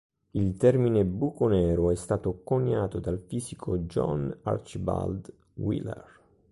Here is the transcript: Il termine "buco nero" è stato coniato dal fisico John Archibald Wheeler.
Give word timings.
Il 0.31 0.57
termine 0.57 1.05
"buco 1.05 1.47
nero" 1.47 1.91
è 1.91 1.95
stato 1.95 2.41
coniato 2.43 2.99
dal 2.99 3.19
fisico 3.19 3.77
John 3.83 4.35
Archibald 4.45 5.31
Wheeler. 5.57 6.19